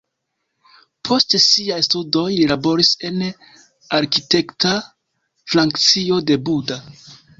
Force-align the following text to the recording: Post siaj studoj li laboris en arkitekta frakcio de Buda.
Post 1.09 1.35
siaj 1.47 1.77
studoj 1.87 2.23
li 2.31 2.47
laboris 2.53 2.91
en 3.09 3.21
arkitekta 3.99 4.73
frakcio 5.53 6.19
de 6.31 6.39
Buda. 6.49 6.81